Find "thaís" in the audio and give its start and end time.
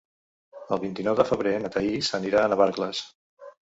1.79-2.13